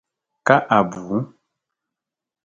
Ka 0.47 0.57
Abu? 0.77 1.05